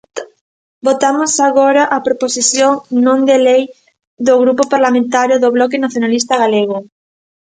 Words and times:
Votamos 0.87 1.31
agora 1.47 1.83
a 1.95 1.97
Proposición 2.07 2.71
non 3.05 3.19
de 3.29 3.37
lei 3.47 3.63
do 4.27 4.33
Grupo 4.43 4.63
Parlamentario 4.73 5.35
do 5.43 5.53
Bloque 5.57 5.81
Nacionalista 5.85 6.33
Galego. 6.43 6.77